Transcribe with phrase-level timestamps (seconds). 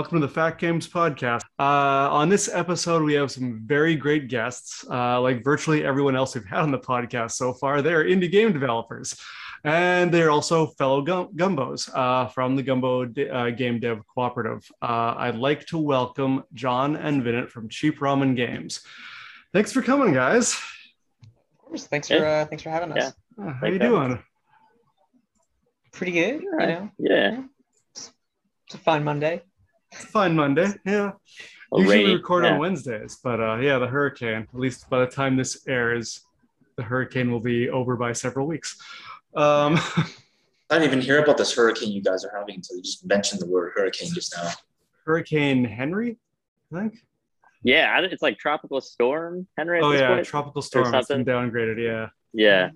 [0.00, 1.42] Welcome to the Fat Games Podcast.
[1.58, 4.82] Uh, on this episode, we have some very great guests.
[4.90, 8.50] Uh, like virtually everyone else we've had on the podcast so far, they're indie game
[8.50, 9.14] developers.
[9.62, 14.66] And they're also fellow gum- gumbos uh, from the Gumbo D- uh, Game Dev Cooperative.
[14.80, 18.80] Uh, I'd like to welcome John and Vinit from Cheap Ramen Games.
[19.52, 20.54] Thanks for coming, guys.
[21.22, 21.86] Of course.
[21.88, 23.12] Thanks for uh, thanks for having us.
[23.38, 23.90] Uh, how you man.
[23.90, 24.22] doing?
[25.92, 26.40] Pretty good.
[26.40, 27.42] You know, Yeah.
[27.92, 28.10] it's
[28.72, 29.42] a fine Monday.
[29.92, 30.68] It's a fine Monday.
[30.84, 31.12] Yeah.
[31.72, 32.52] A Usually we rainy- record yeah.
[32.54, 34.46] on Wednesdays, but uh, yeah, the hurricane.
[34.52, 36.22] At least by the time this airs,
[36.76, 38.76] the hurricane will be over by several weeks.
[39.36, 39.76] Um,
[40.70, 43.40] I didn't even hear about this hurricane you guys are having until you just mentioned
[43.40, 44.50] the word hurricane just now.
[45.06, 46.16] hurricane Henry,
[46.72, 46.94] I think.
[47.62, 49.78] Yeah, it's like tropical storm, Henry.
[49.78, 50.26] at Oh yeah, point.
[50.26, 50.94] tropical storm.
[50.94, 51.24] It's been something.
[51.26, 51.82] downgraded.
[51.84, 52.08] Yeah.
[52.32, 52.70] yeah.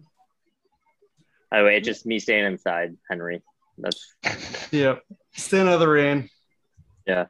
[1.51, 3.43] By the way, it's just me staying inside, Henry.
[3.79, 4.15] That's
[4.73, 4.97] Yeah.
[5.33, 6.29] Stay out of the rain.
[7.07, 7.27] Yeah.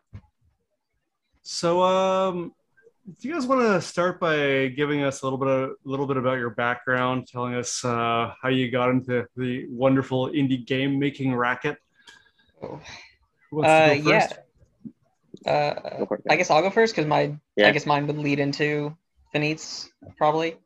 [1.42, 2.52] So, um,
[3.20, 6.06] do you guys want to start by giving us a little bit of, a little
[6.06, 10.98] bit about your background, telling us uh, how you got into the wonderful indie game
[10.98, 11.76] making racket?
[12.62, 12.80] Oh.
[13.50, 15.52] Who wants to Uh, go yeah.
[15.52, 16.20] Uh, go for.
[16.30, 17.68] I guess I'll go first because my Yeah.
[17.68, 18.96] I guess mine would lead into
[19.34, 20.56] Vinit's probably.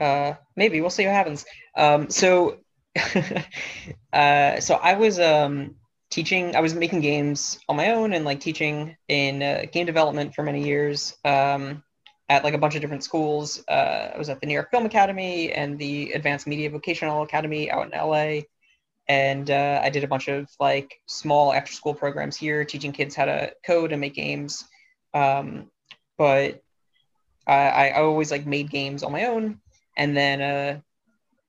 [0.00, 1.44] Uh, maybe we'll see what happens.
[1.76, 2.58] Um, so,
[4.12, 5.76] uh, so I was um
[6.10, 6.56] teaching.
[6.56, 10.42] I was making games on my own and like teaching in uh, game development for
[10.42, 11.16] many years.
[11.24, 11.82] Um,
[12.30, 13.62] at like a bunch of different schools.
[13.68, 17.68] Uh, I was at the New York Film Academy and the Advanced Media Vocational Academy
[17.70, 18.42] out in LA.
[19.08, 23.16] and uh, I did a bunch of like small after school programs here, teaching kids
[23.16, 24.64] how to code and make games.
[25.12, 25.72] Um,
[26.16, 26.62] but
[27.48, 29.60] I, I always like made games on my own,
[29.96, 30.80] and then uh,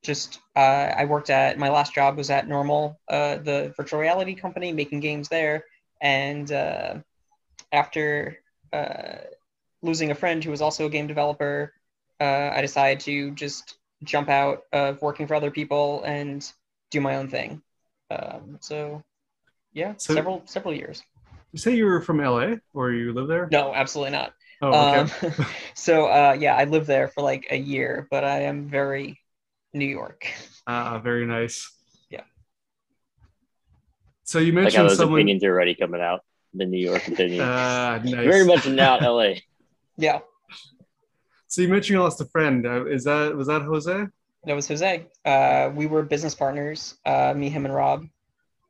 [0.03, 0.59] just uh,
[0.97, 4.99] I worked at my last job was at Normal, uh, the virtual reality company, making
[4.99, 5.65] games there.
[6.01, 6.95] And uh,
[7.71, 8.37] after
[8.73, 9.17] uh,
[9.81, 11.73] losing a friend who was also a game developer,
[12.19, 16.49] uh, I decided to just jump out of working for other people and
[16.89, 17.61] do my own thing.
[18.09, 19.03] Um, so,
[19.73, 21.03] yeah, So- several several years.
[21.51, 23.49] You say you were from LA or you live there?
[23.51, 24.33] No, absolutely not.
[24.61, 25.27] Oh, okay.
[25.27, 29.19] Um, so, uh, yeah, I lived there for like a year, but I am very
[29.73, 30.25] New York.
[30.67, 31.71] Ah, very nice.
[32.09, 32.21] Yeah.
[34.23, 35.19] So you like how mentioned those someone.
[35.19, 36.21] opinions are already coming out.
[36.53, 37.41] The New York opinion.
[37.41, 38.13] Uh, nice.
[38.25, 39.33] Very much not LA.
[39.97, 40.19] Yeah,
[41.47, 42.65] So you mentioned you lost a friend.
[42.65, 44.05] Uh, is that was that Jose?
[44.45, 45.05] that was Jose.
[45.23, 48.05] Uh, we were business partners, uh, me, him, and Rob.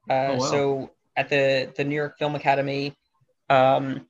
[0.09, 0.45] Uh, Oh, wow.
[0.51, 2.97] So at the the New York Film Academy,
[3.49, 4.07] um,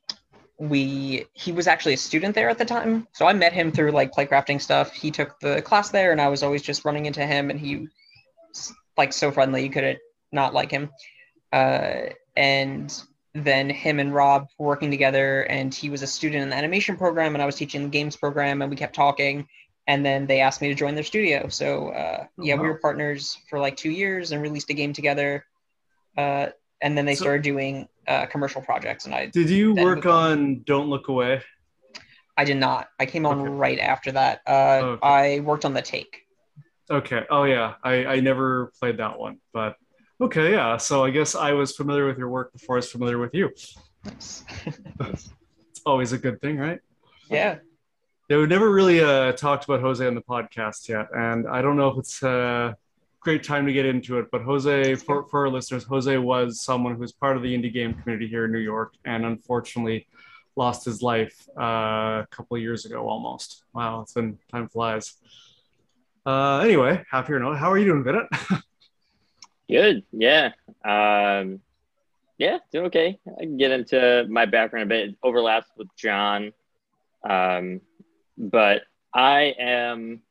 [0.62, 3.08] we he was actually a student there at the time.
[3.14, 4.94] So I met him through like playcrafting stuff.
[4.94, 7.88] He took the class there, and I was always just running into him, and he
[8.96, 9.64] like so friendly.
[9.64, 9.98] You couldn't
[10.32, 10.92] not like him.
[11.52, 12.94] Uh, and
[13.34, 16.96] then him and Rob were working together, and he was a student in the animation
[16.96, 19.48] program, and I was teaching the games program, and we kept talking.
[19.88, 21.48] And then they asked me to join their studio.
[21.50, 24.94] So uh, Oh, yeah, we were partners for like two years and released a game
[24.94, 25.44] together.
[26.16, 26.50] Uh,
[26.82, 30.62] and then they So- started doing uh, commercial projects, and I Did you work on
[30.66, 31.42] Don't Look Away?
[32.38, 32.88] I did not.
[33.00, 33.50] I came on Okay.
[33.50, 34.42] right after that.
[34.48, 35.08] Uh, Okay.
[35.08, 36.22] I worked on the take.
[36.90, 37.24] Okay.
[37.30, 39.76] Oh yeah, I I never played that one, but
[40.20, 40.78] okay, yeah.
[40.78, 43.50] So I guess I was familiar with your work before I was familiar with you.
[44.06, 44.44] Nice.
[45.00, 46.80] It's always a good thing, right?
[47.30, 47.58] yeah.
[48.30, 51.76] Yeah, we've never really uh, talked about Jose on the podcast yet, and I don't
[51.76, 52.78] know if it's a
[53.22, 54.26] great time to get into it.
[54.32, 57.94] But Jose, for, for our listeners, Jose was someone who's part of the indie game
[57.94, 60.08] community here in New York, and unfortunately
[60.56, 63.64] lost his life uh, a couple of years ago, almost.
[63.74, 65.16] Wow, it's been time flies.
[66.26, 67.58] Uh, anyway, happier note.
[67.58, 68.62] How are you doing, Vinit?
[69.70, 70.04] Good.
[70.12, 70.52] Yeah.
[70.84, 71.62] Um,
[72.38, 73.20] yeah, doing okay.
[73.38, 75.10] I can get into my background a bit.
[75.10, 76.52] It overlaps with John.
[77.28, 77.82] Um,
[78.38, 78.82] but
[79.14, 80.22] I am,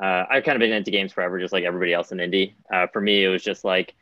[0.00, 2.54] uh, I've kind of been into games forever, just like everybody else in indie.
[2.72, 3.94] Uh, for me, it was just like,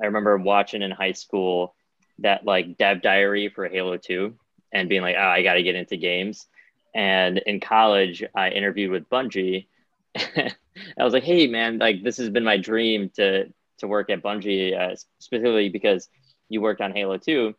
[0.00, 1.74] I remember watching in high school
[2.18, 4.34] that like dev diary for Halo 2
[4.72, 6.46] and being like, oh, I got to get into games.
[6.94, 9.66] And in college, I interviewed with Bungie.
[10.16, 14.22] I was like, hey, man, like this has been my dream to to work at
[14.22, 16.08] Bungie, uh, specifically because
[16.48, 17.54] you worked on Halo 2.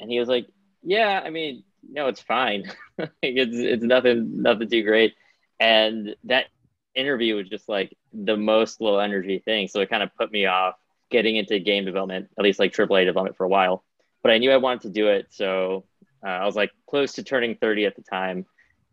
[0.00, 0.46] And he was like,
[0.82, 2.64] yeah, I mean, no, it's fine.
[3.22, 5.14] it's, it's nothing, nothing too great.
[5.60, 6.46] And that
[6.98, 9.68] interview was just like the most low energy thing.
[9.68, 10.74] So it kind of put me off
[11.10, 13.84] getting into game development, at least like AAA development for a while.
[14.22, 15.28] But I knew I wanted to do it.
[15.30, 15.84] So
[16.24, 18.46] uh, I was like close to turning 30 at the time.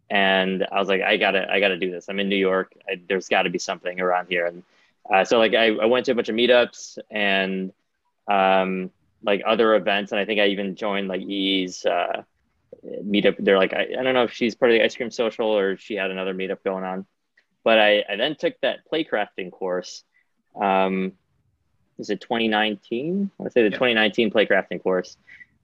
[0.09, 2.07] And I was like, I gotta, I gotta do this.
[2.09, 2.73] I'm in New York.
[2.87, 4.45] I, there's got to be something around here.
[4.45, 4.63] And
[5.11, 7.73] uh, so like I, I went to a bunch of meetups and
[8.27, 8.91] um,
[9.23, 12.23] like other events, and I think I even joined like E's uh,
[13.03, 13.35] meetup.
[13.39, 15.77] They're like, I, I don't know if she's part of the ice cream social or
[15.77, 17.05] she had another meetup going on,
[17.65, 20.03] but I, I then took that playcrafting course.
[20.55, 21.13] Um,
[21.97, 23.31] is it 2019?
[23.43, 25.17] I say the 2019 playcrafting course.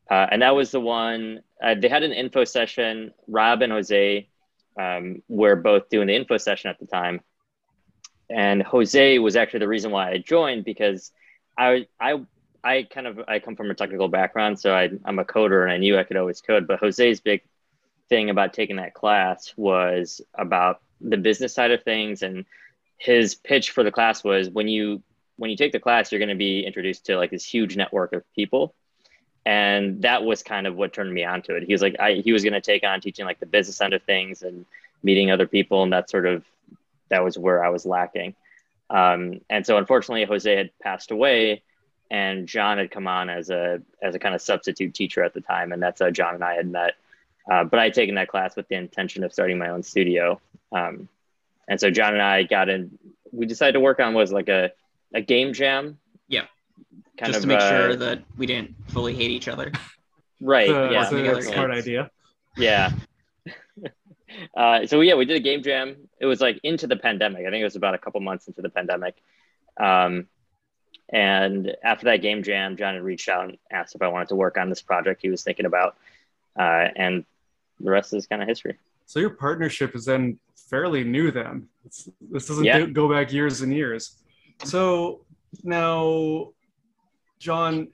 [0.09, 3.13] Uh, and that was the one, uh, they had an info session.
[3.27, 4.27] Rob and Jose
[4.77, 7.21] um, were both doing the info session at the time.
[8.29, 11.11] And Jose was actually the reason why I joined because
[11.55, 12.19] I, I,
[12.63, 14.59] I kind of, I come from a technical background.
[14.59, 17.43] So I, I'm a coder and I knew I could always code, but Jose's big
[18.09, 22.21] thing about taking that class was about the business side of things.
[22.21, 22.45] And
[22.97, 25.01] his pitch for the class was when you
[25.37, 28.13] when you take the class, you're going to be introduced to like this huge network
[28.13, 28.75] of people.
[29.43, 31.63] And that was kind of what turned me on to it.
[31.63, 33.93] He was like, I, he was going to take on teaching like the business end
[33.93, 34.67] of things and
[35.01, 35.81] meeting other people.
[35.81, 36.45] And that sort of,
[37.09, 38.35] that was where I was lacking.
[38.91, 41.63] Um, and so unfortunately, Jose had passed away
[42.11, 45.41] and John had come on as a, as a kind of substitute teacher at the
[45.41, 45.71] time.
[45.71, 46.93] And that's how John and I had met.
[47.49, 50.39] Uh, but I had taken that class with the intention of starting my own studio.
[50.71, 51.09] Um,
[51.67, 52.97] and so John and I got in,
[53.31, 54.71] we decided to work on was like a,
[55.13, 55.97] a game jam.
[56.27, 56.45] Yeah.
[57.17, 59.71] Kind Just of, to make uh, sure that we didn't fully hate each other.
[60.39, 60.69] Right.
[60.69, 61.09] yeah.
[61.09, 62.09] That's a smart idea.
[62.57, 62.91] Yeah.
[64.57, 65.95] uh, so yeah, we did a game jam.
[66.19, 67.41] It was like into the pandemic.
[67.41, 69.15] I think it was about a couple months into the pandemic.
[69.79, 70.27] Um,
[71.13, 74.35] and after that game jam, John had reached out and asked if I wanted to
[74.35, 75.97] work on this project he was thinking about.
[76.57, 77.25] Uh, and
[77.79, 78.77] the rest is kind of history.
[79.05, 80.39] So your partnership is then
[80.69, 81.67] fairly new then.
[81.85, 82.85] It's, this doesn't yeah.
[82.85, 84.17] go back years and years.
[84.63, 85.25] So
[85.63, 86.49] now,
[87.39, 87.89] John,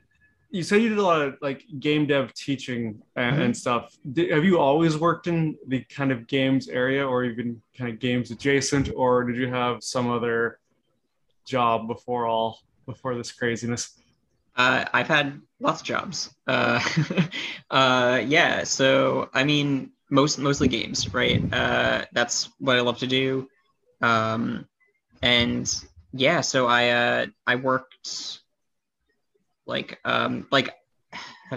[0.50, 3.42] you said you did a lot of like game dev teaching and, mm-hmm.
[3.44, 3.98] and stuff.
[4.14, 8.00] Did, have you always worked in the kind of games area, or even kind of
[8.00, 10.60] games adjacent, or did you have some other
[11.46, 14.02] job before all before this craziness?
[14.56, 16.34] Uh, I've had lots of jobs.
[16.48, 16.82] Uh,
[17.70, 21.42] uh, yeah, so I mean, most mostly games, right?
[21.54, 23.50] Uh, that's what I love to do.
[24.02, 24.68] Um,
[25.22, 25.72] and
[26.14, 28.40] yeah, so I uh, I worked
[29.66, 30.74] like um, like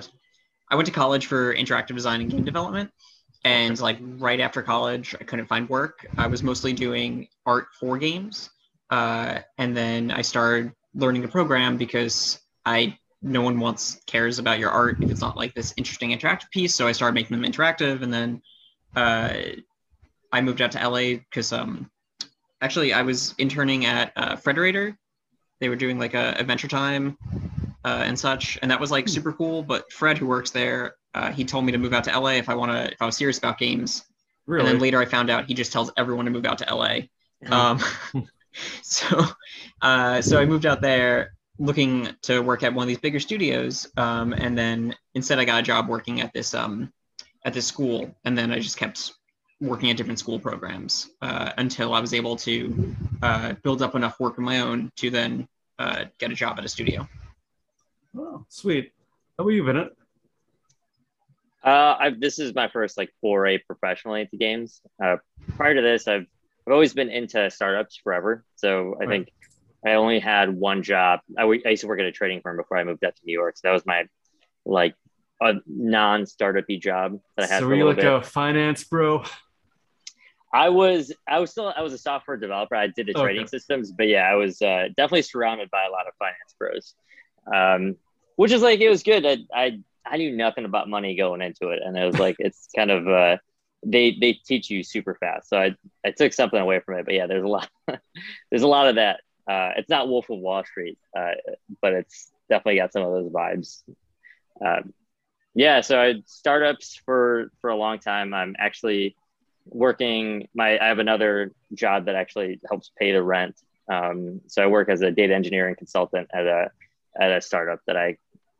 [0.70, 2.90] I went to college for interactive design and game development.
[3.42, 6.06] And like right after college, I couldn't find work.
[6.18, 8.50] I was mostly doing art for games.
[8.90, 14.58] Uh, and then I started learning to program because I no one wants cares about
[14.58, 16.74] your art if it's not like this interesting interactive piece.
[16.74, 18.42] So I started making them interactive, and then
[18.96, 19.34] uh,
[20.32, 21.90] I moved out to LA because um,
[22.60, 24.96] actually I was interning at uh, Frederator.
[25.60, 27.18] They were doing like a Adventure Time
[27.84, 29.10] uh, and such, and that was like hmm.
[29.10, 29.62] super cool.
[29.62, 32.48] But Fred, who works there, uh, he told me to move out to LA if
[32.48, 34.04] I want to, if I was serious about games.
[34.46, 34.66] Really?
[34.66, 37.00] And then later I found out he just tells everyone to move out to LA.
[37.44, 37.52] Hmm.
[37.52, 37.80] Um,
[38.82, 39.24] so,
[39.82, 43.86] uh, so I moved out there looking to work at one of these bigger studios,
[43.96, 46.92] um, and then instead I got a job working at this um,
[47.44, 49.12] at this school, and then I just kept
[49.60, 54.18] working at different school programs uh, until I was able to uh, build up enough
[54.18, 55.46] work of my own to then
[55.78, 57.06] uh, get a job at a studio.
[58.16, 58.92] Oh, sweet.
[59.38, 59.90] How about you, Vinit?
[61.62, 64.80] Uh, I've, this is my first like foray professionally into games.
[65.02, 65.16] Uh,
[65.56, 66.26] prior to this, I've
[66.66, 68.44] I've always been into startups forever.
[68.56, 69.08] So I right.
[69.08, 69.32] think
[69.84, 71.20] I only had one job.
[71.38, 73.20] I, w- I used to work at a trading firm before I moved up to
[73.24, 73.56] New York.
[73.56, 74.04] So that was my
[74.66, 74.94] like
[75.40, 77.60] a non-startupy job that I had.
[77.60, 78.12] So were you like bit.
[78.12, 79.24] a finance bro?
[80.52, 82.74] I was I was still I was a software developer.
[82.74, 83.22] I did the okay.
[83.22, 86.94] trading systems, but yeah, I was uh, definitely surrounded by a lot of finance pros,
[87.54, 87.96] um,
[88.36, 89.24] which is like it was good.
[89.24, 92.68] I, I I knew nothing about money going into it, and it was like it's
[92.76, 93.36] kind of uh,
[93.86, 95.48] they they teach you super fast.
[95.48, 97.68] So I I took something away from it, but yeah, there's a lot
[98.50, 99.20] there's a lot of that.
[99.50, 101.32] Uh, it's not Wolf of Wall Street, uh,
[101.82, 103.82] but it's definitely got some of those vibes.
[104.64, 104.92] Um,
[105.54, 108.32] yeah, so I startups for for a long time.
[108.32, 109.16] I'm actually
[109.66, 113.56] working my i have another job that actually helps pay the rent
[113.90, 116.70] um, so i work as a data engineering consultant at a
[117.20, 118.16] at a startup that i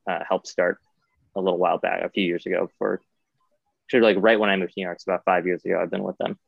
[0.08, 0.78] uh, helped start
[1.36, 3.00] a little while back a few years ago for
[3.86, 5.90] actually like right when i moved to new york so about five years ago i've
[5.90, 6.38] been with them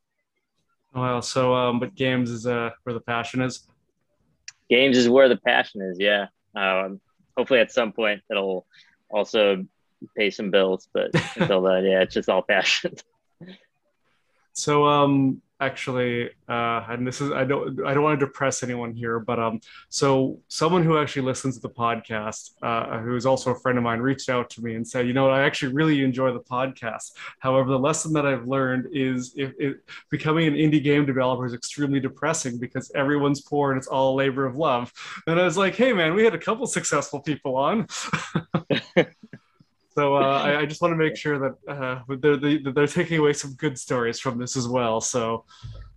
[0.94, 3.66] well so um but games is uh where the passion is
[4.76, 6.26] games is where the passion is yeah.
[6.56, 7.00] Um
[7.36, 8.66] hopefully at some point it'll
[9.16, 9.64] also
[10.16, 12.94] pay some bills but until then yeah it's just all passion.
[14.54, 18.92] So um, actually, uh, and this is I don't I don't want to depress anyone
[18.92, 23.52] here, but um, so someone who actually listens to the podcast, uh, who is also
[23.52, 26.02] a friend of mine, reached out to me and said, you know, I actually really
[26.02, 27.12] enjoy the podcast.
[27.38, 29.76] However, the lesson that I've learned is if, if
[30.10, 34.44] becoming an indie game developer is extremely depressing because everyone's poor and it's all labor
[34.44, 34.92] of love.
[35.26, 37.86] And I was like, hey man, we had a couple successful people on.
[39.94, 43.34] So uh, I, I, just want to make sure that uh, they're, they're taking away
[43.34, 45.00] some good stories from this as well.
[45.00, 45.44] So,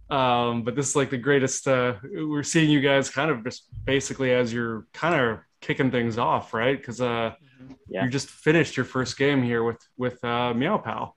[0.10, 1.68] um, but this is like the greatest.
[1.68, 6.18] Uh, we're seeing you guys kind of just basically as you're kind of kicking things
[6.18, 6.78] off, right?
[6.78, 7.74] Because uh, mm-hmm.
[7.88, 8.04] yeah.
[8.04, 11.14] you just finished your first game here with with uh, Meow Pow.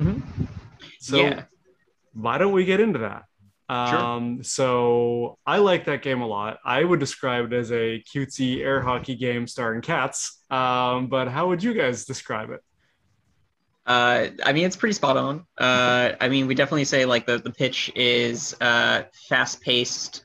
[0.00, 0.44] Mm-hmm.
[1.00, 1.44] So yeah.
[2.12, 3.24] why don't we get into that?
[3.68, 4.44] Um, sure.
[4.44, 6.58] So I like that game a lot.
[6.64, 10.42] I would describe it as a cutesy air hockey game starring cats.
[10.50, 12.62] Um, but how would you guys describe it?
[13.86, 15.46] Uh, I mean, it's pretty spot on.
[15.56, 20.24] Uh, I mean, we definitely say like the, the pitch is uh, fast paced,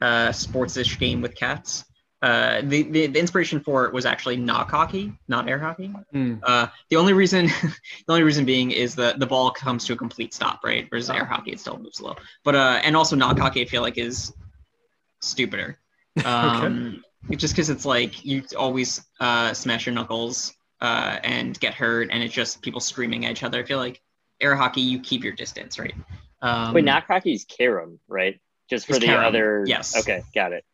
[0.00, 1.84] uh, sportsish game with cats.
[2.22, 5.90] Uh, the, the, the inspiration for it was actually knock hockey, not air hockey.
[6.14, 6.40] Mm.
[6.42, 7.46] Uh, the only reason,
[8.06, 10.86] the only reason being is that the ball comes to a complete stop, right?
[10.90, 11.14] Whereas oh.
[11.14, 12.16] air hockey, it still moves slow.
[12.44, 14.32] But uh, and also knock hockey, I feel like is
[15.20, 15.78] stupider.
[16.24, 17.36] Um, okay.
[17.36, 22.20] just because it's like you always uh, smash your knuckles uh, and get hurt, and
[22.22, 23.60] it's just people screaming at each other.
[23.60, 24.02] I feel like
[24.40, 25.94] air hockey, you keep your distance, right?
[26.42, 28.40] Um, Wait, knock hockey is carom, right?
[28.68, 29.24] Just for the carom.
[29.24, 29.64] other.
[29.66, 29.96] Yes.
[29.96, 30.64] Okay, got it.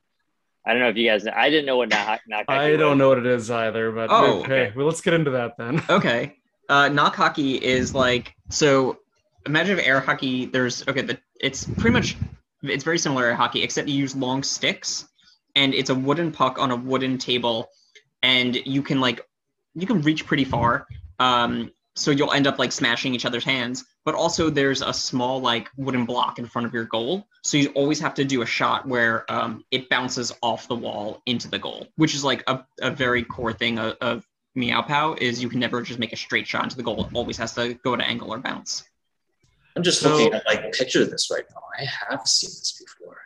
[0.67, 1.25] I don't know if you guys.
[1.25, 1.33] Know.
[1.35, 2.21] I didn't know what knock.
[2.27, 3.93] knock I don't know what it is either.
[3.93, 4.73] But oh, okay.
[4.75, 5.83] Well, let's get into that then.
[5.91, 6.37] Okay.
[6.69, 8.99] Uh, knock hockey is like so.
[9.47, 10.47] Imagine if air hockey.
[10.47, 11.03] There's okay.
[11.03, 12.17] The, it's pretty much.
[12.63, 15.07] It's very similar to air hockey, except you use long sticks,
[15.55, 17.69] and it's a wooden puck on a wooden table,
[18.23, 19.21] and you can like,
[19.75, 20.89] you can reach pretty far.
[21.21, 25.41] Um, so you'll end up like smashing each other's hands but also there's a small
[25.41, 27.27] like wooden block in front of your goal.
[27.43, 31.23] So you always have to do a shot where um, it bounces off the wall
[31.27, 34.25] into the goal which is like a, a very core thing of, of
[34.55, 37.05] meow pow is you can never just make a straight shot into the goal.
[37.05, 38.85] It always has to go at an angle or bounce.
[39.77, 41.63] I'm just so, looking at like picture this right now.
[41.79, 43.19] I have seen this before.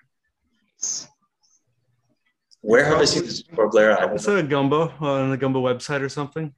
[2.62, 3.97] Where have i seen this before blair?
[4.12, 6.53] It's a gumbo on the gumbo website or something?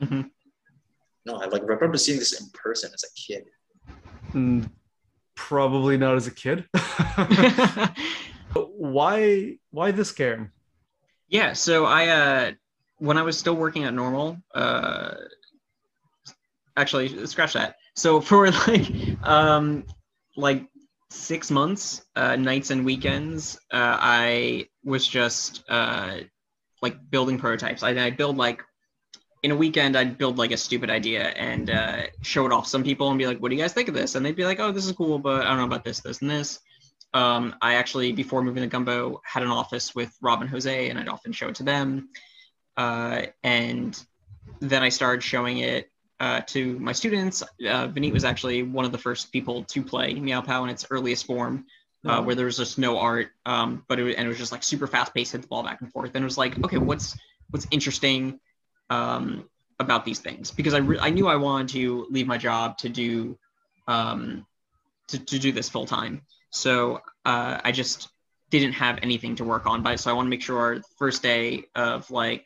[0.00, 0.22] Mm-hmm.
[1.24, 3.44] No, I like remember seeing this in person as a kid.
[4.32, 4.70] Mm,
[5.34, 6.66] probably not as a kid.
[8.54, 10.50] why why this game?
[11.28, 12.52] Yeah, so I uh
[12.98, 15.14] when I was still working at normal, uh
[16.76, 17.76] actually scratch that.
[17.94, 18.90] So for like
[19.22, 19.84] um
[20.36, 20.66] like
[21.12, 26.20] six months, uh, nights and weekends, uh, I was just uh,
[26.80, 27.82] like building prototypes.
[27.82, 28.64] I, I build like
[29.42, 32.84] in a weekend, I'd build like a stupid idea and uh, show it off some
[32.84, 34.60] people and be like, "What do you guys think of this?" And they'd be like,
[34.60, 36.60] "Oh, this is cool, but I don't know about this, this, and this."
[37.12, 40.98] Um, I actually, before moving to Gumbo, had an office with Rob and Jose, and
[40.98, 42.08] I'd often show it to them.
[42.76, 44.00] Uh, and
[44.60, 47.42] then I started showing it uh, to my students.
[47.42, 50.86] Uh, Vineet was actually one of the first people to play Meow Pow in its
[50.88, 51.66] earliest form,
[52.06, 54.52] uh, where there was just no art, um, but it was, and it was just
[54.52, 56.12] like super fast paced, hit the ball back and forth.
[56.14, 57.18] And it was like, okay, what's
[57.50, 58.38] what's interesting
[58.92, 59.48] um,
[59.80, 62.90] about these things because I, re- I knew I wanted to leave my job to
[62.90, 63.38] do
[63.88, 64.46] um,
[65.08, 66.22] to, to do this full time.
[66.50, 68.08] So uh, I just
[68.50, 69.82] didn't have anything to work on.
[69.82, 72.44] But so I want to make sure first day of like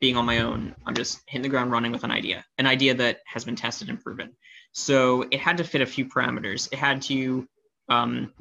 [0.00, 2.94] being on my own, I'm just hitting the ground running with an idea, an idea
[2.94, 4.30] that has been tested and proven.
[4.72, 6.72] So it had to fit a few parameters.
[6.72, 7.46] It had to
[7.90, 8.32] um,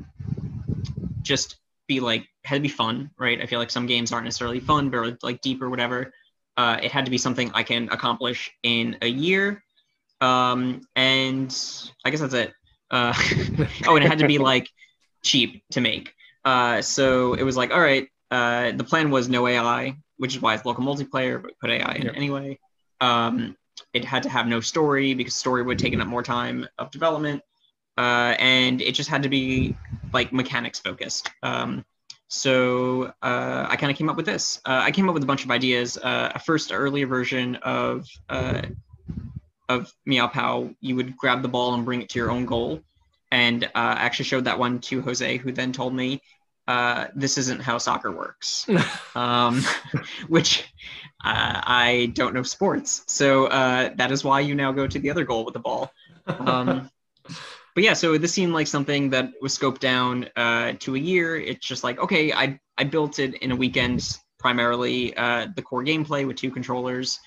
[1.21, 1.57] just
[1.87, 3.41] be like had to be fun, right?
[3.41, 6.13] I feel like some games aren't necessarily fun, but like deep or whatever.
[6.55, 9.63] Uh, it had to be something I can accomplish in a year.
[10.21, 11.55] Um, and
[12.05, 12.53] I guess that's it.
[12.91, 13.13] Uh,
[13.87, 14.69] oh, and it had to be like
[15.23, 16.13] cheap to make.
[16.45, 20.41] Uh, so it was like, all right, uh, the plan was no AI, which is
[20.41, 22.13] why it's local multiplayer, but put AI in yep.
[22.15, 22.59] anyway.
[23.01, 23.57] Um,
[23.93, 26.91] it had to have no story because story would have taken up more time of
[26.91, 27.41] development.
[27.97, 29.75] Uh, and it just had to be
[30.13, 31.29] like mechanics focused.
[31.43, 31.85] Um,
[32.33, 34.59] so uh, I kind of came up with this.
[34.65, 35.97] Uh, I came up with a bunch of ideas.
[35.97, 38.63] Uh, a first earlier version of uh,
[39.69, 42.81] of Meow Pow, you would grab the ball and bring it to your own goal.
[43.31, 46.23] And uh, I actually showed that one to Jose, who then told me
[46.67, 48.67] uh, this isn't how soccer works,
[49.15, 49.61] um,
[50.27, 50.73] which
[51.21, 53.03] I don't know sports.
[53.07, 55.91] So that is why you now go to the other goal with the ball.
[56.25, 56.89] Um,
[57.75, 61.35] but yeah, so this seemed like something that was scoped down uh, to a year.
[61.37, 65.83] It's just like, okay, I, I built it in a weekend, primarily uh, the core
[65.83, 67.19] gameplay with two controllers.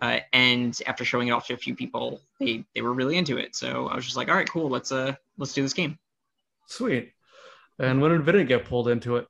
[0.00, 3.38] Uh, and after showing it off to a few people, they, they were really into
[3.38, 3.54] it.
[3.56, 5.98] So I was just like, all right, cool, let's uh let's do this game.
[6.66, 7.12] Sweet.
[7.78, 9.26] And when did Vinny get pulled into it?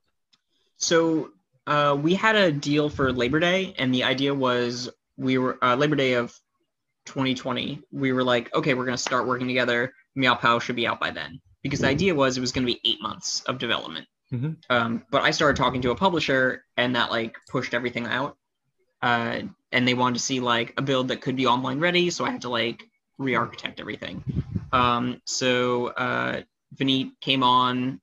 [0.77, 1.31] So
[1.67, 5.75] uh, we had a deal for Labor Day, and the idea was we were uh,
[5.75, 6.37] Labor Day of
[7.05, 7.81] 2020.
[7.91, 9.93] We were like, okay, we're gonna start working together.
[10.15, 12.79] Meow Pow should be out by then, because the idea was it was gonna be
[12.85, 14.07] eight months of development.
[14.33, 14.57] Mhm.
[14.69, 18.37] Um, but I started talking to a publisher, and that like pushed everything out.
[19.01, 19.41] Uh,
[19.71, 22.31] and they wanted to see like a build that could be online ready, so I
[22.31, 22.83] had to like
[23.17, 24.23] re-architect everything.
[24.71, 26.41] Um, so uh,
[26.75, 28.01] Vineet came on.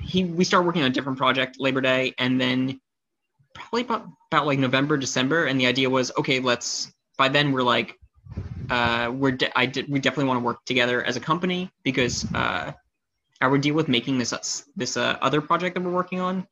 [0.00, 2.80] He we started working on a different project Labor Day, and then
[3.54, 6.92] probably about, about like November, December, and the idea was okay, let's.
[7.18, 7.99] By then we're like,
[8.70, 12.24] uh, we're de- I did we definitely want to work together as a company because
[12.32, 12.72] uh,
[13.40, 14.38] our deal with making this uh,
[14.76, 16.46] this uh, other project that we're working on,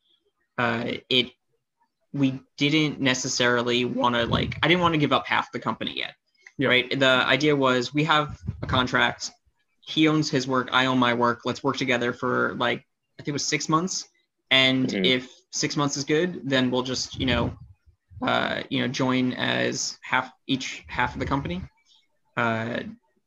[0.57, 1.31] uh, it
[2.11, 5.97] we didn't necessarily want to like I didn't want to give up half the company
[5.97, 6.15] yet.
[6.59, 6.99] Right.
[6.99, 9.31] The idea was we have a contract.
[9.79, 10.69] He owns his work.
[10.73, 11.41] I own my work.
[11.45, 14.09] Let's work together for like I think it was six months.
[14.51, 15.05] And Mhm.
[15.05, 17.57] if six months is good, then we'll just you know,
[18.21, 21.61] uh, you know, join as half each half of the company.
[22.39, 22.83] Uh,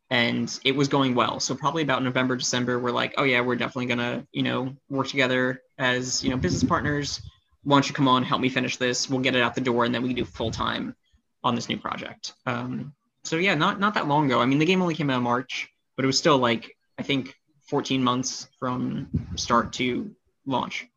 [0.09, 1.39] and it was going well.
[1.39, 5.09] So probably about November, December, we're like, oh yeah, we're definitely gonna you know work
[5.09, 7.21] together as you know business partners.
[7.63, 9.11] Why don't you come on, help me finish this?
[9.11, 10.97] We'll get it out the door, and then we can do full time
[11.45, 12.33] on this new project.
[12.47, 14.41] Um, so yeah, not not that long ago.
[14.41, 17.03] I mean, the game only came out in March, but it was still like I
[17.03, 17.35] think
[17.69, 20.15] 14 months from start to
[20.47, 20.89] launch.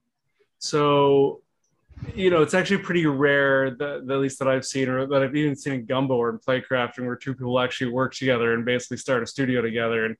[0.59, 1.41] So,
[2.13, 5.35] you know, it's actually pretty rare that, at least that I've seen, or that I've
[5.35, 8.97] even seen in Gumbo or in Playcrafting, where two people actually work together and basically
[8.97, 10.15] start a studio together, and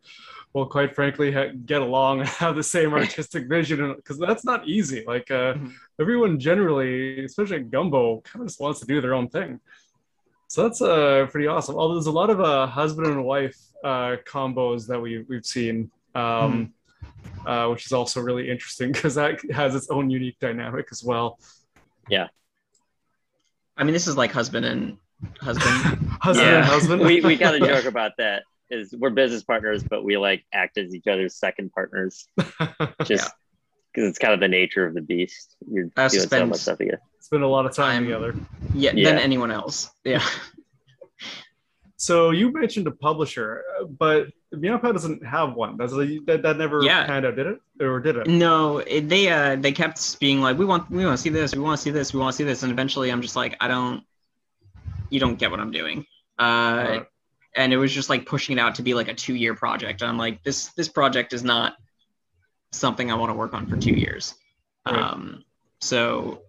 [0.54, 4.68] well, quite frankly, ha- get along and have the same artistic vision, because that's not
[4.68, 5.04] easy.
[5.06, 5.74] Like uh, Mhm.
[6.00, 9.60] everyone generally, especially in Gumbo, kind of just wants to do their own thing.
[10.48, 11.76] So that's uh, pretty awesome.
[11.76, 15.92] Although there's a lot of uh, husband and wife uh, combos that we we've seen.
[16.14, 16.72] Um,
[17.46, 21.38] uh, which is also really interesting because that has its own unique dynamic as well.
[22.12, 24.98] I mean, this is like husband and
[25.42, 26.10] husband.
[26.22, 26.58] husband Yeah.
[26.58, 27.02] and husband.
[27.02, 28.44] we we kind of joke about that.
[28.70, 32.28] Is we're business partners, but we like act as each other's second partners,
[33.04, 33.30] just
[33.94, 35.56] because it's kind of the nature of the beast.
[35.70, 37.02] You're I doing so much stuff together.
[37.20, 38.36] Spend a lot of time I'm- together.
[38.74, 39.10] yeah, Yeah.
[39.10, 39.90] than anyone else.
[40.04, 40.24] Yeah.
[41.98, 45.78] So you mentioned a publisher, uh, but Meowpow doesn't have one.
[45.78, 47.06] Does it, that, that never Yeah.
[47.06, 47.60] panned out, did it?
[47.82, 48.28] Or did it?
[48.28, 51.54] No, it, they uh they kept being like, we want we want to see this,
[51.56, 53.56] we want to see this, we want to see this, and eventually I'm just like,
[53.60, 54.04] I don't,
[55.10, 56.06] you don't get what I'm doing.
[56.40, 56.44] Uh,
[56.90, 57.06] Right.
[57.56, 60.02] and it was just like pushing it out to be like a two year project.
[60.02, 61.76] And I'm like, this this project is not
[62.72, 64.36] something I want to work on for two years.
[64.86, 64.96] Right.
[64.98, 65.44] Um,
[65.82, 66.42] so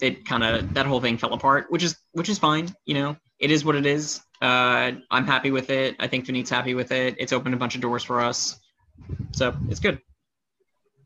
[0.00, 2.74] it kind of that whole thing fell apart, which is which is fine.
[2.86, 4.20] You know, it is what it is.
[4.40, 5.96] Uh, I'm happy with it.
[5.98, 7.16] I think Vineet's happy with it.
[7.18, 8.58] It's opened a bunch of doors for us,
[9.32, 10.00] so it's good.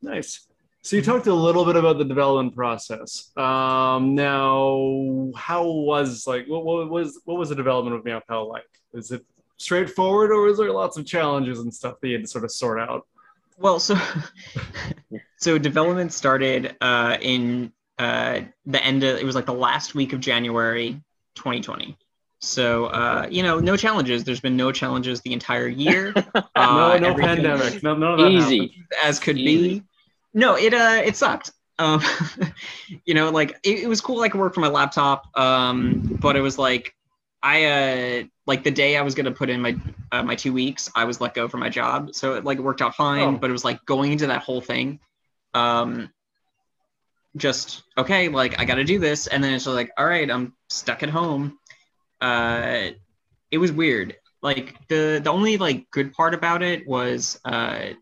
[0.01, 0.47] Nice.
[0.81, 3.31] So you talked a little bit about the development process.
[3.37, 8.67] Um, now, how was like what, what was what was the development of Meowpow like?
[8.93, 9.25] Is it
[9.57, 12.51] straightforward, or is there lots of challenges and stuff that you had to sort of
[12.51, 13.07] sort out?
[13.57, 13.97] Well, so
[15.37, 20.13] so development started uh, in uh, the end of it was like the last week
[20.13, 21.01] of January
[21.35, 21.97] 2020.
[22.43, 24.25] So uh, you know, no challenges.
[24.25, 26.11] There's been no challenges the entire year.
[26.35, 27.81] no, Uh, no everything pandemic.
[27.81, 28.59] No, none of Easy.
[28.59, 28.85] happened.
[29.01, 29.79] as could Easy.
[29.79, 29.85] be.
[30.33, 31.51] No, it uh it sucked.
[31.79, 32.01] Um,
[33.05, 34.21] you know, like it, it was cool.
[34.21, 35.25] I could work from my laptop.
[35.39, 36.93] Um, but it was like
[37.41, 39.77] I uh like the day I was gonna put in my
[40.11, 42.13] uh, my two weeks, I was let go from my job.
[42.13, 43.35] So it like worked out fine.
[43.35, 43.37] Oh.
[43.37, 44.99] But it was like going into that whole thing.
[45.53, 46.11] Um,
[47.37, 50.53] just okay, like I got to do this, and then it's like, all right, I'm
[50.69, 51.57] stuck at home.
[52.21, 52.91] Uh,
[53.51, 54.15] it was weird.
[54.41, 57.93] Like the the only like good part about it was uh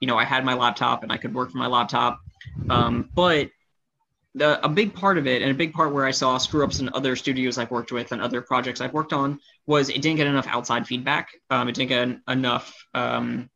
[0.00, 2.20] you know, I had my laptop and I could work from my laptop.
[2.68, 3.48] Um, but
[4.34, 6.80] the, a big part of it, and a big part where I saw screw ups
[6.80, 10.16] in other studios I've worked with and other projects I've worked on, was it didn't
[10.16, 11.30] get enough outside feedback.
[11.48, 13.48] Um, it didn't get en- enough um,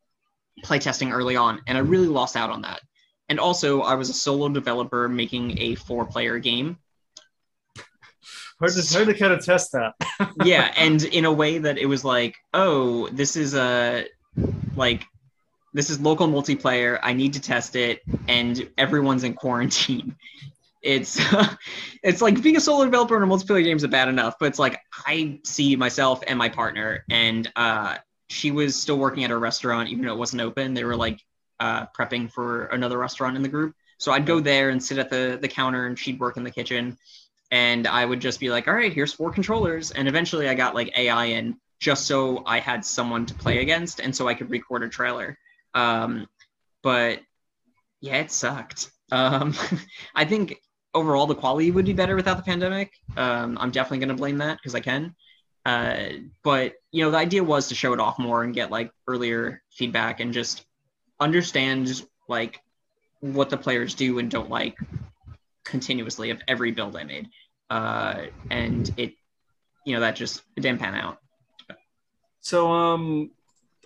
[0.65, 2.81] playtesting early on, and I really lost out on that.
[3.29, 6.79] And also, I was a solo developer making a four player game.
[8.61, 9.95] Hard to hard to kind of test that.
[10.45, 14.05] yeah, and in a way that it was like, oh, this is a
[14.77, 15.07] like
[15.73, 17.01] this is local multiplayer.
[17.03, 20.15] I need to test it, and everyone's in quarantine.
[20.83, 21.19] It's
[22.03, 24.59] it's like being a solo developer in a multiplayer game is bad enough, but it's
[24.59, 27.97] like I see myself and my partner, and uh,
[28.29, 30.75] she was still working at a restaurant even though it wasn't open.
[30.75, 31.19] They were like
[31.61, 35.09] uh, prepping for another restaurant in the group, so I'd go there and sit at
[35.09, 36.99] the the counter, and she'd work in the kitchen
[37.51, 39.91] and I would just be like, all right, here's four controllers.
[39.91, 44.01] And eventually I got like AI in just so I had someone to play against
[44.01, 45.39] and so I could record a trailer.
[45.75, 46.29] Um,
[46.83, 47.21] but
[48.01, 48.91] Yeah, it sucked.
[49.13, 49.55] Um,
[50.15, 50.57] I think
[50.95, 52.93] overall the quality would be better without the pandemic.
[53.17, 55.15] Um, I'm definitely going to blame that because I can.
[55.65, 56.09] Uh,
[56.43, 59.63] but you know, the idea was to show it off more and get like earlier
[59.71, 60.65] feedback and just
[61.21, 62.61] understand like
[63.21, 64.77] what the players do and don't like
[65.65, 67.29] continuously of every build I made.
[67.69, 69.15] Uh, and it,
[69.87, 71.19] you know, that just it didn't pan out.
[72.41, 73.31] So, um,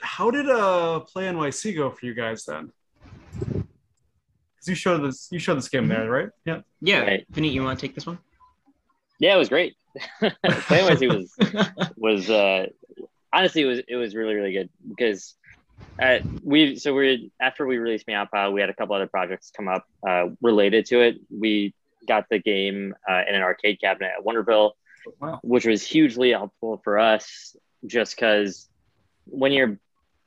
[0.00, 2.70] how did uh play NYC go for you guys then?
[3.38, 6.28] Because you showed this, you showed this game there, right?
[6.44, 6.60] Yeah.
[6.80, 7.26] Yeah, Right.
[7.30, 8.18] Vinny, you want to take this one?
[9.18, 9.76] Yeah, it was great.
[10.20, 11.36] Playing with was
[11.96, 12.66] was uh,
[13.32, 15.34] honestly it was it was really really good because
[16.00, 19.68] uh, we so we after we released Meowpow, we had a couple other projects come
[19.68, 21.16] up uh, related to it.
[21.30, 21.74] We
[22.06, 24.72] got the game uh, in an arcade cabinet at Wonderville,
[25.20, 25.40] Wow.
[25.42, 27.54] which was hugely helpful for us
[27.86, 28.68] just because
[29.26, 29.78] when you're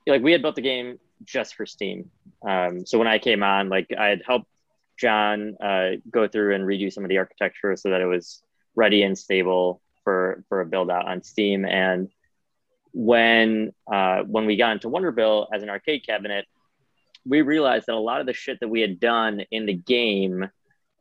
[0.07, 2.09] like we had built the game just for Steam.
[2.47, 4.47] Um, so when I came on, like I had helped
[4.97, 8.41] John uh, go through and redo some of the architecture so that it was
[8.75, 11.65] ready and stable for for a build out on Steam.
[11.65, 12.09] And
[12.93, 16.45] when uh, when we got into Wonderville as an arcade cabinet,
[17.25, 20.49] we realized that a lot of the shit that we had done in the game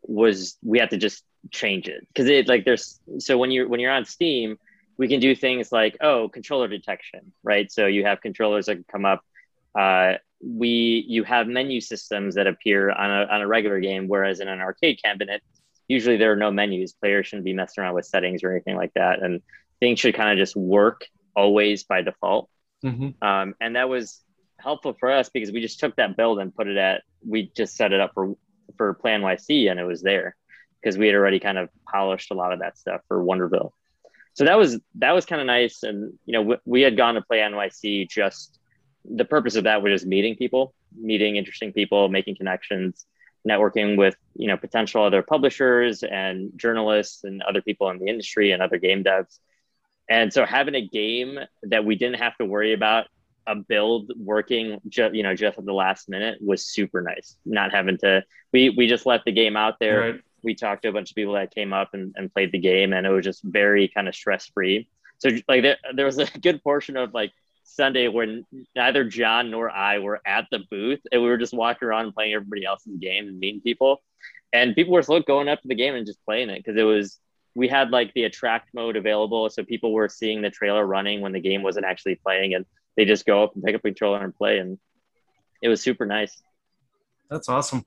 [0.03, 3.81] was we had to just change it because it like there's so when you're when
[3.81, 4.59] you're on Steam,
[4.97, 7.71] we can do things like oh controller detection, right?
[7.71, 9.23] So you have controllers that can come up.
[9.79, 14.41] Uh, we you have menu systems that appear on a on a regular game, whereas
[14.41, 15.43] in an arcade cabinet,
[15.89, 16.93] usually there are no menus.
[16.93, 19.43] Players shouldn't be messing around with settings or anything like that, and
[19.81, 22.49] things should kind of just work always by default.
[22.83, 24.21] hmm Um, and that was
[24.59, 27.77] helpful for us because we just took that build and put it at we just
[27.77, 28.35] set it up for
[28.77, 30.35] for Play NYC and it was there
[30.81, 33.71] because we had already kind of polished a lot of that stuff for Wonderville.
[34.35, 37.15] So that was that was kind of nice, and you know we, we had gone
[37.15, 38.59] to play NYC just
[39.09, 43.07] the purpose of that was just meeting people, meeting interesting people, making connections,
[43.49, 48.53] networking with you know potential other publishers and journalists and other people in the industry
[48.53, 49.39] and other game devs.
[50.09, 53.07] And so having a game that we didn't have to worry about
[53.47, 57.37] a build working just you know just at the last minute was super nice.
[57.45, 60.01] Not having to we we just left the game out there.
[60.01, 60.21] Right.
[60.43, 62.93] We talked to a bunch of people that came up and, and played the game
[62.93, 64.89] and it was just very kind of stress free.
[65.19, 67.33] So like there, there was a good portion of like
[67.65, 71.89] Sunday when neither John nor I were at the booth and we were just walking
[71.89, 74.03] around and playing everybody else's game and meeting people.
[74.53, 76.85] And people were still going up to the game and just playing it because it
[76.85, 77.19] was
[77.57, 79.49] we had like the attract mode available.
[79.49, 82.67] So people were seeing the trailer running when the game wasn't actually playing and
[82.97, 84.59] they just go up and pick up a controller and play.
[84.59, 84.79] And
[85.63, 86.43] it was super nice.
[87.31, 87.87] That's awesome.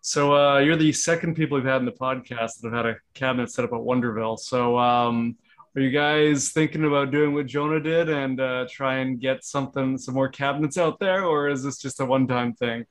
[0.00, 2.96] So uh, you're the second people we've had in the podcast that have had a
[3.12, 4.38] cabinet set up at Wonderville.
[4.38, 5.36] So um,
[5.76, 9.98] are you guys thinking about doing what Jonah did and uh, try and get something,
[9.98, 12.86] some more cabinets out there, or is this just a one-time thing?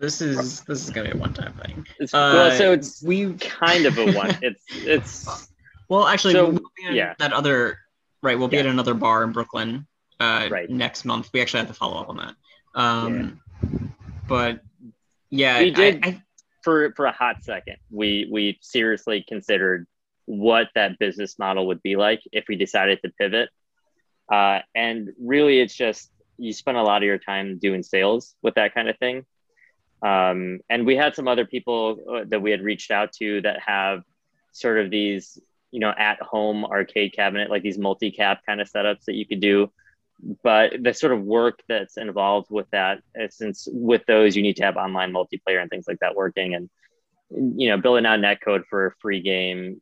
[0.00, 1.86] This is this is gonna be a one time thing.
[1.98, 4.36] It's, Uh, well, so it's we kind of a one.
[4.42, 5.48] It's it's
[5.88, 6.60] well actually So, we'll
[6.94, 7.14] yeah.
[7.18, 7.78] that other
[8.22, 8.38] right.
[8.38, 9.86] We'll be at another bar in Brooklyn
[10.20, 10.68] uh, Right.
[10.70, 11.30] next month.
[11.32, 12.34] We actually have to follow up on that.
[12.74, 13.40] Um,
[14.28, 14.60] But
[15.30, 16.22] yeah, We I- did- I,
[16.62, 17.76] for for a hot second.
[17.90, 19.86] We we seriously considered
[20.26, 23.48] what that business model would be like if we decided to pivot.
[24.30, 28.54] Uh, and really, it's just you spend a lot of your time doing sales with
[28.54, 29.24] that kind of thing.
[30.02, 33.60] Um, and we had some other people uh, that we had reached out to that
[33.60, 34.02] have
[34.52, 35.38] sort of these,
[35.70, 39.26] you know, at home arcade cabinet, like these multi cap kind of setups that you
[39.26, 39.70] could do.
[40.42, 44.56] But the sort of work that's involved with that, uh, since with those, you need
[44.56, 46.54] to have online multiplayer and things like that working.
[46.54, 46.70] And,
[47.30, 49.80] you know, building out netcode for a free game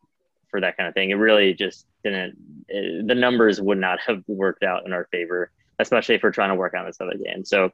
[0.50, 2.36] for that kind of thing, it really just didn't,
[2.70, 6.50] uh the numbers would not have worked out in our favor, especially if we're trying
[6.50, 7.44] to work on this other game.
[7.44, 7.70] So,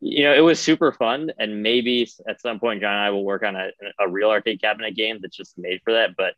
[0.00, 3.24] you know, it was super fun, and maybe at some point, John and I will
[3.24, 6.10] work on a, a real arcade cabinet game that's just made for that.
[6.16, 6.34] But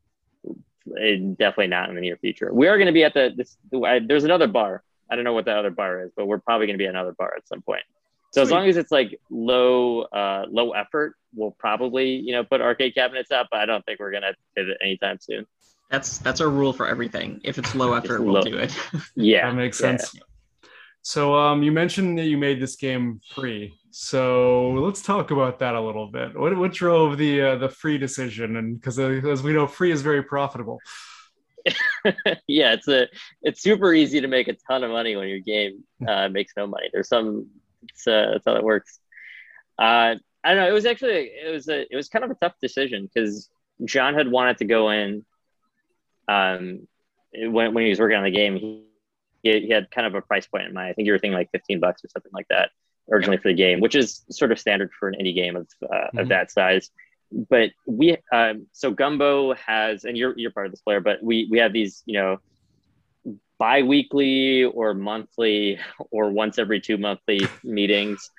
[0.94, 2.52] it, definitely not in the near future.
[2.52, 3.56] We are going to be at the this.
[3.84, 4.82] I, there's another bar.
[5.10, 6.90] I don't know what that other bar is, but we're probably going to be at
[6.90, 7.82] another bar at some point.
[8.32, 12.60] So as long as it's like low, uh, low effort, we'll probably you know put
[12.60, 13.48] arcade cabinets up.
[13.50, 15.46] But I don't think we're going to pivot anytime soon.
[15.90, 17.40] that's that's our rule for everything.
[17.44, 18.42] If it's low effort, we'll low.
[18.42, 18.76] do it.
[19.16, 19.96] Yeah, That makes yeah.
[21.06, 23.78] So um, you mentioned that you made this game free.
[23.92, 26.36] So let's talk about that a little bit.
[26.36, 28.56] What, what drove the uh, the free decision?
[28.56, 30.80] And because as we know, free is very profitable.
[32.48, 33.06] yeah, it's a
[33.42, 36.66] it's super easy to make a ton of money when your game uh, makes no
[36.66, 36.88] money.
[36.92, 37.50] There's some
[37.84, 38.98] it's, uh, that's how it works.
[39.78, 40.68] Uh, I don't know.
[40.68, 43.48] It was actually it was a it was kind of a tough decision because
[43.84, 45.24] John had wanted to go in.
[46.26, 46.88] Um,
[47.32, 48.85] when when he was working on the game, he
[49.42, 50.88] he he had kind of a price point in mind.
[50.90, 52.70] I think you were thinking like 15 bucks or something like that.
[53.08, 56.08] originally for the game, which is sort of standard for an indie game of uh,
[56.12, 56.20] Mhm.
[56.22, 56.90] of that size.
[57.30, 61.46] But we um, so Gumbo has, and you're you're part of this player, but we
[61.50, 62.38] we have these you know
[63.58, 65.78] bi-weekly or monthly
[66.10, 68.30] or once every two monthly meetings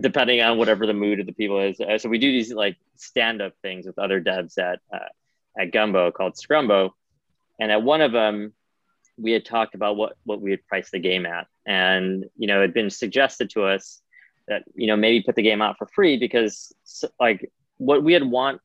[0.00, 2.76] depending on whatever the mood of the people is Uh, so we do these like
[2.96, 5.08] stand-up things with other devs at uh,
[5.60, 6.90] at gumbo called scrumbo
[7.58, 8.52] and at one of them
[9.22, 12.58] we had talked about what what we had priced the game at and you know
[12.58, 14.02] it had been suggested to us
[14.48, 16.72] that you know maybe put the game out for free because
[17.20, 18.60] like what we had want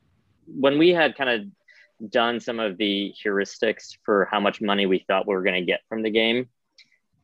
[0.47, 4.99] when we had kind of done some of the heuristics for how much money we
[5.07, 6.47] thought we were going to get from the game,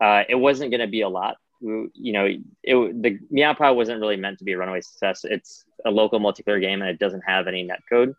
[0.02, 1.38] uh, it wasn't going to be a lot.
[1.62, 2.26] We- You know,
[2.64, 5.24] it, the Meow wasn't really meant to be a runaway success.
[5.24, 8.14] It's a local multiplayer game and it doesn't have any netcode.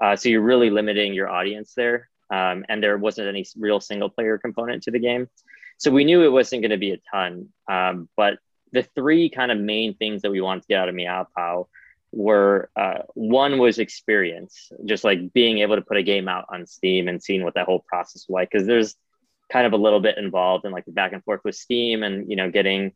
[0.00, 2.09] Uh, so you're really limiting your audience there.
[2.30, 5.28] Um, and there wasn't any real single player component to the game.
[5.78, 7.48] So we knew it wasn't going to be a ton.
[7.68, 8.38] Um, but
[8.72, 11.68] the three kind of main things that we wanted to get out of Meow Pow
[12.12, 16.66] were uh, one was experience, just like being able to put a game out on
[16.66, 18.50] Steam and seeing what that whole process was like.
[18.50, 18.96] Because there's
[19.50, 22.30] kind of a little bit involved in like the back and forth with Steam and
[22.30, 22.92] you know getting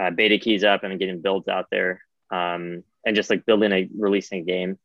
[0.00, 3.88] uh, beta keys up and getting builds out there, um, and just like building a
[3.96, 4.78] releasing game.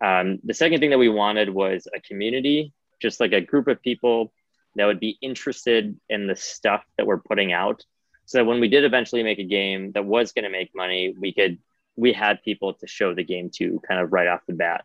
[0.00, 2.72] Um, the second thing that we wanted was a community,
[3.04, 4.32] just like a group of people
[4.76, 7.84] that would be interested in the stuff that we're putting out.
[8.24, 11.14] So that when we did eventually make a game that was going to make money,
[11.20, 11.58] we could
[11.96, 14.84] we had people to show the game to kind of right off the bat.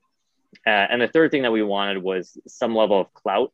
[0.68, 3.52] Uh, and the third thing that we wanted was some level of clout.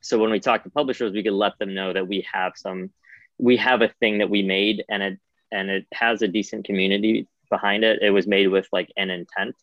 [0.00, 2.90] So when we talk to publishers, we could let them know that we have some,
[3.38, 5.18] we have a thing that we made and it
[5.52, 8.02] and it has a decent community behind it.
[8.02, 9.54] It was made with like an intent,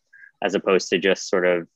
[0.41, 1.67] as opposed to just sort of.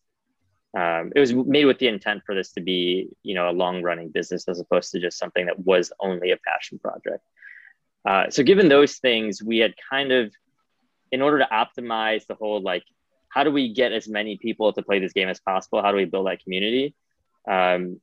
[0.75, 3.81] Um, it was made with the intent for this to be, you know, a long
[3.81, 7.23] running business as opposed to just something that was only a passion project.
[8.05, 10.33] Uh, so given those things, we had kind of
[11.11, 12.83] in order to optimize the whole like
[13.29, 15.81] how do we get as many people to play this game as possible?
[15.81, 16.95] How do we build that community?
[17.49, 17.99] Um,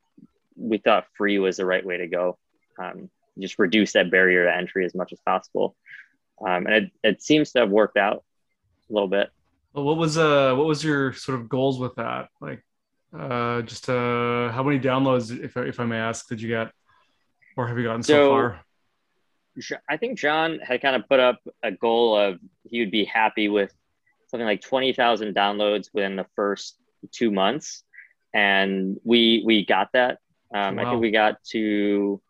[0.56, 2.38] we thought free was the right way to go.
[2.78, 5.74] Um, just reduce that barrier to entry as much as possible.
[6.46, 8.24] Um, and it, it seems to have worked out
[8.90, 9.30] a little bit
[9.72, 12.28] Well, what was uh what was your sort of goals with that?
[12.40, 12.62] Like,
[13.18, 16.72] uh, just uh, how many downloads, if if I may ask, did you get,
[17.56, 18.60] or have you gotten so, So- far?
[19.86, 23.48] I think John had kind of put up a goal of he would be happy
[23.48, 23.70] with
[24.28, 26.78] something like 20,000 downloads within the first
[27.10, 27.84] two months.
[28.32, 30.20] And we, we got that.
[30.54, 32.22] Um, I think we got to,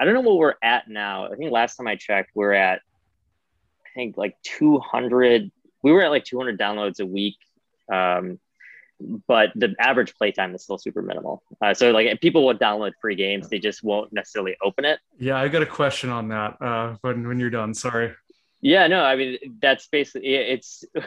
[0.00, 1.30] I don't know what we're at now.
[1.32, 2.80] I think last time I checked, we're at,
[3.86, 7.36] I think like 200, we were at like 200 downloads a week.
[7.92, 8.38] Um,
[9.26, 11.42] but the average playtime is still super minimal.
[11.60, 14.98] Uh, so like people will download free games, they just won't necessarily open it.
[15.18, 16.60] Yeah, I got a question on that.
[16.60, 18.14] Uh, when when you're done, sorry.
[18.60, 20.84] Yeah, no, I mean that's basically it's.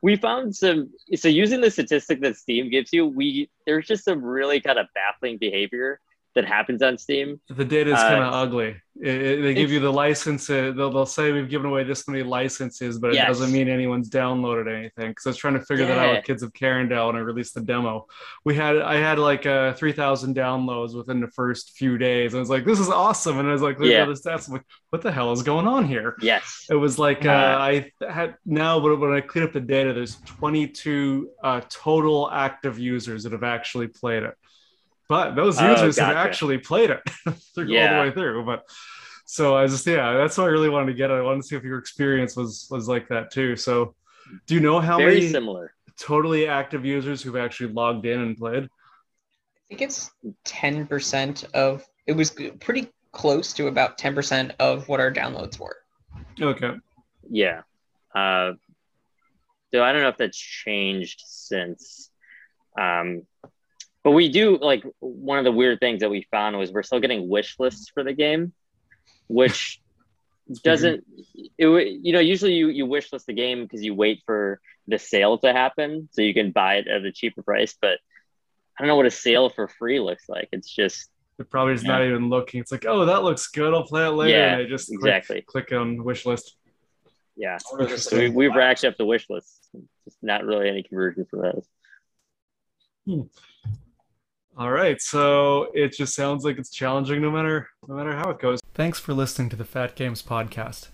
[0.00, 4.24] We found some so using the statistic that Steam gives you, we there's just some
[4.24, 6.00] really kind of baffling behavior
[6.38, 7.40] that happens on Steam.
[7.48, 8.76] The data is Uh, kind of ugly.
[9.00, 10.48] It, it- they give you the license.
[10.50, 13.28] uh, They'll, they'll say we've given away this many licenses, but it Yes.
[13.28, 15.10] doesn't mean anyone's downloaded anything.
[15.10, 17.54] Because I was trying to figure that out with Kids of Carindale when I released
[17.54, 18.06] the demo.
[18.44, 22.32] We had I had like uh, three thousand downloads within the first few days.
[22.34, 24.02] And I was like, this is awesome, and I was like, look Yeah.
[24.02, 24.48] at the stats.
[24.48, 26.16] I'm like, what the hell is going on here?
[26.20, 26.66] Yes.
[26.70, 29.92] It was like uh, Uh, I had now, but when I clean up the data,
[29.92, 34.34] there's 22 uh, total active users that have actually played it.
[35.08, 36.18] But those Oh, users have gotcha.
[36.28, 37.00] actually played it
[37.54, 37.94] through all Yeah.
[37.96, 38.44] the way through.
[38.44, 38.64] But
[39.24, 41.10] so I was just yeah, that's what I really wanted to get.
[41.10, 41.16] at.
[41.18, 43.56] I wanted to see if your experience was was like that too.
[43.56, 43.94] So
[44.46, 45.72] do you know how Very many similar.
[45.98, 48.64] totally active users who've actually logged in and played?
[48.64, 50.10] I think it's
[50.44, 55.76] 10% of it was pretty close to about 10% of what our downloads were.
[56.40, 56.72] Okay.
[57.30, 57.62] Yeah.
[58.14, 58.52] Uh,
[59.72, 62.10] so I don't know if that's changed since.
[62.78, 63.22] Um,
[64.08, 66.98] but we do like one of the weird things that we found was we're still
[66.98, 68.54] getting wish lists for the game,
[69.26, 69.82] which
[70.64, 71.04] doesn't
[71.58, 74.98] it, you know usually you, you wish list the game because you wait for the
[74.98, 78.88] sale to happen so you can buy it at a cheaper price but i don't
[78.88, 82.30] know what a sale for free looks like it's just It probably is not even
[82.30, 82.60] looking.
[82.62, 83.74] It's like, oh, that looks good.
[83.74, 84.38] I'll play it later.
[84.38, 85.42] Yeah, and I just click- exactly.
[85.42, 86.56] click, on wish list.
[87.36, 89.68] yeah I wonder if it's so we, gonna- we've racked up the wish list
[90.04, 91.66] just not really any conversion for those
[94.58, 98.40] All right, so it just sounds like it's challenging no matter no matter how it
[98.40, 98.58] goes.
[98.74, 100.88] Thanks for listening to the Fat Games podcast.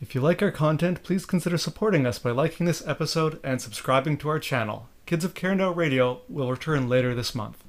[0.00, 4.18] If you like our content, please consider supporting us by liking this episode and subscribing
[4.18, 4.88] to our channel.
[5.04, 7.64] Kids of Carindale Radio will return later this month.